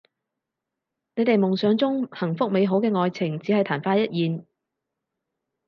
[1.13, 4.47] 你哋夢想中幸福美好嘅愛情只係曇花一現